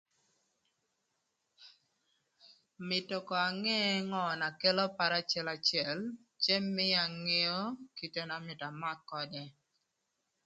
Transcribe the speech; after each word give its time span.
Mïtö 2.87 3.15
ko 3.27 3.33
ange 3.47 3.77
ngö 4.09 4.23
na 4.41 4.47
kelo 4.61 4.83
para 4.97 5.17
acëlacël 5.21 5.99
cë 6.43 6.55
mïa 6.75 6.99
angeo 7.07 7.59
kite 7.97 8.21
na 8.25 8.35
mïtö 8.47 8.65
amak 8.71 8.99
ködë. 9.09 9.43